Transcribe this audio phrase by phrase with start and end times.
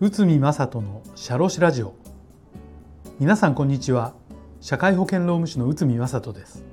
[0.00, 1.94] 宇見正人のシャロシラジオ。
[3.20, 4.14] 皆さんこんにちは。
[4.60, 6.64] 社会保険労務士の宇見正人です。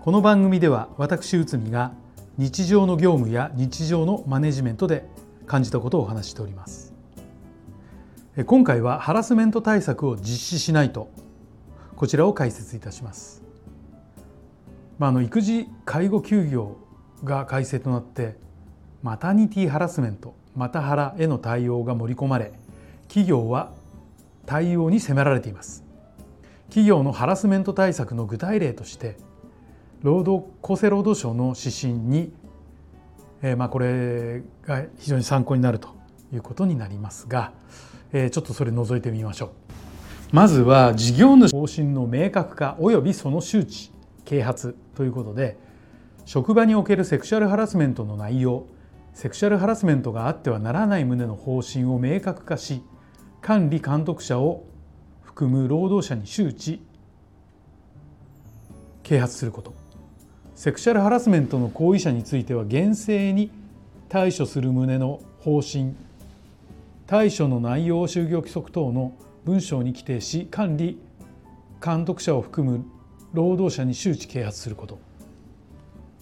[0.00, 1.92] この番組では私宇見が
[2.36, 5.04] 日常の業務や日常のマネジメントで
[5.46, 6.94] 感じたことをお話しております。
[8.46, 11.10] 今回はハラスメント対策を実施しないと
[11.96, 13.42] こちらを解説いたします、
[14.98, 16.76] まあ、あの育児介護休業
[17.24, 18.36] が改正となって
[19.02, 22.52] マタニティハラスメントマタハラへの対応が盛り込まれ
[23.06, 23.72] 企業は
[24.44, 25.84] 対応に迫られています
[26.68, 29.16] 企業のハラスメント対策の具体例として
[30.02, 32.32] 労働厚生労働省の指針に、
[33.42, 35.88] えー、まあこれが非常に参考になると
[36.32, 37.52] いうことになりますが、
[38.12, 39.50] えー、ちょっとそれ覗いてみましょう。
[40.30, 43.90] まずは事業主方針の明確化及びその周知
[44.28, 45.56] 啓発ということで
[46.26, 48.66] 職場におけるセクシュアルハラスメントの内容
[49.14, 52.82] セクシュアルハラスメントがあってはならない旨の方針を明確化し
[53.40, 54.64] 管理監督者を
[55.22, 56.82] 含む労働者に周知
[59.02, 59.74] 啓発すること。
[60.54, 63.50] セクシャルハラスメントの行為者については厳正に
[64.08, 65.94] 対処する旨の方針。
[67.06, 69.14] 対処の内容を就業規則等の
[69.46, 71.00] 文章に規定し管理
[71.82, 72.84] 監督者を含む
[73.32, 74.98] 労働者に周知啓発すること。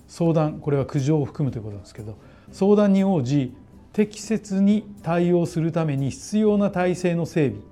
[0.08, 2.16] 相談これは苦情を含むということですけど。
[2.52, 3.54] 相談に応じ
[3.92, 7.62] 適切に対応するために必要な体制の整備。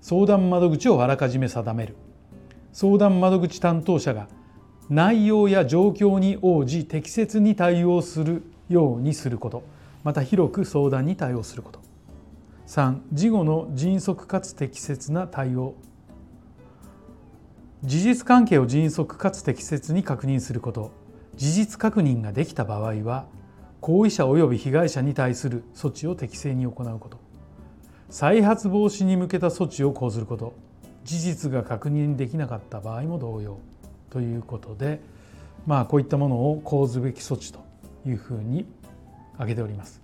[0.00, 1.96] 相談窓口をあらかじめ定める。
[2.72, 4.28] 相談窓口担当者が
[4.88, 9.62] 内容や状況に応じ適切に対応するようにすること。
[10.04, 11.80] また広く相談に対応すること。
[12.66, 15.74] 3事後の迅速かつ適切な対応。
[17.84, 20.92] 事実関係を迅速かつ適切に確認すること
[21.36, 23.26] 事実確認ができた場合は
[23.80, 27.18] 行為者及び被害者に対する措置を適正に行うこと
[28.10, 30.52] 再発防止に向けた措置を講ずること
[31.04, 33.58] 事実が確認できなかった場合も同様
[34.10, 35.00] ということで
[35.66, 37.60] まあこういったものを講ずべき措置と
[38.06, 38.66] いうふうに
[39.34, 40.02] 挙げております。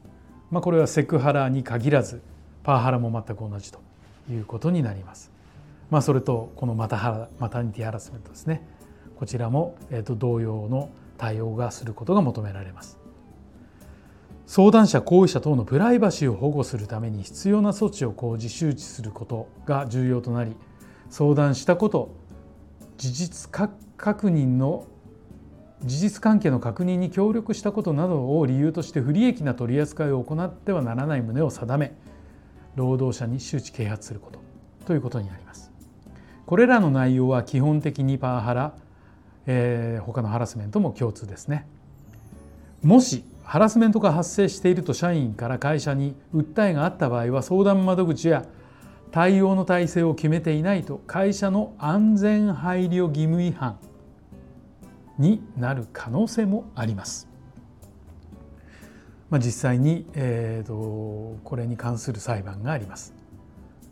[0.50, 2.22] まあ、これはセクハラに限らず
[2.62, 3.80] パワハラも全く同じと
[4.30, 5.35] いうことになります。
[5.90, 8.66] まあ、それとこのマタハラマタニティハラスメントですね
[9.16, 12.98] こちらも、えー、と同様の対応がすることが求められます。
[14.46, 20.54] 相談者行為者等のプライバシーを保護するために必要な措置を講じ周知することが重要となり
[21.10, 22.14] 相談したこと
[22.96, 24.86] 事実確認の
[25.84, 31.94] 事実関係の確認に協力したことなどを理由として不利益な取り扱いを行ってはならない旨を定め
[32.76, 34.38] 労働者に周知啓発すること
[34.86, 35.65] ということになります。
[36.46, 38.72] これらの内容は基本的にパワハラ、
[39.46, 41.66] えー、他のハラスメントも共通ですね。
[42.82, 48.44] もしハラスメントが発生していると社員から会社に訴えがあった場合は相談窓口や
[49.10, 53.78] 対応の体制を決めていないと会社の安全配慮義務違反
[55.18, 57.28] になる可能性もあります。
[59.30, 63.12] まあ、実際に、えーと、これに関する裁判があります。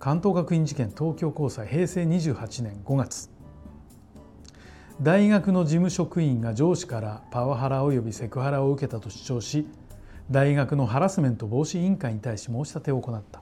[0.04, 3.30] 関東学院事件東京高裁平成28年5月。
[5.00, 9.66] 大学の事務職員が上司からパワハラ及びセクハラを受けたと主張し
[10.30, 13.40] 大学のハラスメント防止委員会に対し申し立てを行った。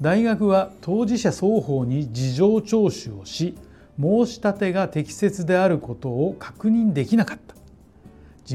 [0.00, 3.54] 大学は当事者双方に事情聴取をし
[4.00, 7.54] 申し立てが適切であることを確認できなかった。
[7.54, 7.60] 事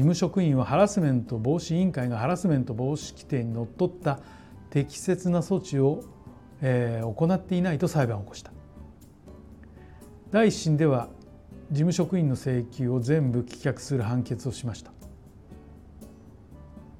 [0.00, 4.18] 務職員はハラスメント防止委員会がハラスメント防止規定にのっとった
[4.70, 6.02] 適切な措置を、
[6.66, 8.50] えー、行っていないと裁判を起こした
[10.30, 11.08] 第一審では
[11.70, 14.90] 事務職員の請求を全部棄却する判決をしました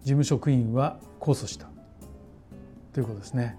[0.02, 1.69] 事務職員は控訴した
[2.92, 3.56] ということですね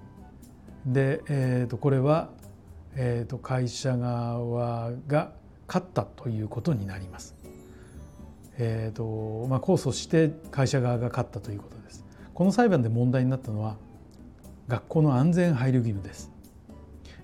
[0.85, 2.29] で、えー、とこれは、
[2.95, 5.31] えー、と会社側が
[5.67, 7.35] 勝ったということになります。
[8.57, 12.05] えーとまあ、控訴して会社側が勝ったということです。
[12.35, 13.77] この裁判で問題になったのは
[14.67, 16.31] 学校の安全配慮義務です。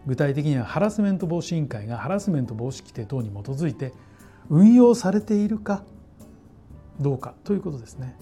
[0.05, 3.93] 具体的にはハラスメント防止委員会がハラスメント防止規定等に基づいて
[4.49, 5.83] 運用されているか
[6.99, 8.15] どうかということですね。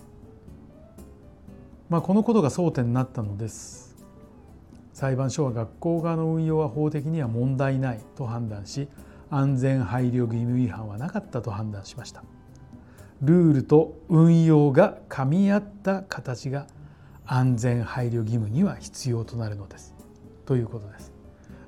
[1.89, 3.89] まあ、このことが争点になったのです。
[5.00, 8.89] 裁判所は学校側の運用は法的には問題ないと判断し
[9.30, 12.22] 安全配慮義務違反はなかったと判断しました
[13.22, 16.68] ルールと運用が噛み合った形が
[17.31, 19.93] 安全配慮義務には必要となるのです。
[20.47, 21.13] ということです。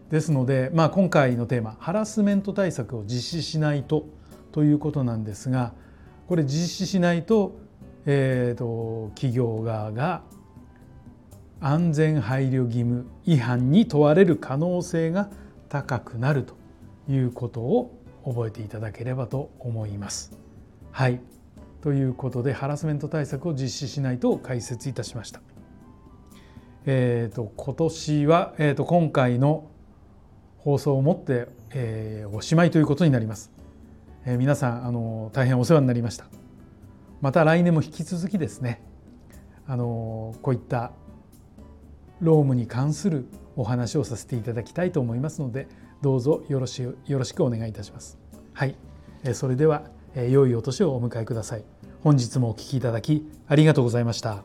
[0.09, 4.07] ですので、まあ、今回のテーマハラスメント対策を実施しないと
[4.51, 5.73] ということなんですが
[6.27, 7.55] これ実施しないと,、
[8.05, 10.23] えーと、企業側が
[11.59, 15.29] 安全配慮義務違反に問われる可能性が
[15.69, 16.55] 高くなると
[17.07, 20.37] いうことを覚えていただければと思います。
[20.91, 21.21] はい。
[21.81, 25.41] ということでハラスメント対策を実施しないと解説いたしました。
[26.85, 29.69] えーと、今年は、えーと、今回の
[30.59, 33.51] 放送をもって、えー、おしまいということになります。
[34.25, 36.25] えー、皆さんあの大変お世話になりました。
[37.21, 38.81] また来年も引き続きですね
[39.67, 40.91] あのこういった
[42.19, 45.67] 労務に関するお話をさせていただきたいと思いますので
[46.01, 48.17] どうぞよろしよろしくお願いいたします。
[48.53, 48.75] はい、
[49.33, 49.83] それでは
[50.15, 51.63] 良いお年をお迎えください。
[52.03, 54.43] 本日もお聴きいただきありがとうございました。